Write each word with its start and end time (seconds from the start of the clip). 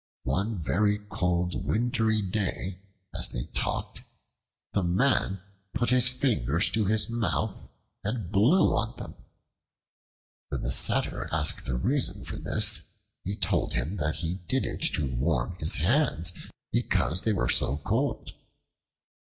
One 0.23 0.57
very 0.59 0.97
cold 0.97 1.63
wintry 1.63 2.23
day, 2.23 2.79
as 3.13 3.27
they 3.29 3.43
talked, 3.53 4.01
the 4.73 4.81
Man 4.81 5.41
put 5.75 5.91
his 5.91 6.09
fingers 6.09 6.71
to 6.71 6.85
his 6.85 7.07
mouth 7.07 7.69
and 8.03 8.31
blew 8.31 8.75
on 8.75 8.97
them. 8.97 9.13
When 10.49 10.63
the 10.63 10.71
Satyr 10.71 11.29
asked 11.31 11.65
the 11.67 11.75
reason 11.75 12.23
for 12.23 12.37
this, 12.37 12.81
he 13.23 13.35
told 13.35 13.73
him 13.73 13.97
that 13.97 14.15
he 14.15 14.39
did 14.49 14.65
it 14.65 14.81
to 14.95 15.05
warm 15.05 15.55
his 15.59 15.75
hands 15.75 16.33
because 16.71 17.21
they 17.21 17.31
were 17.33 17.47
so 17.47 17.77
cold. 17.77 18.31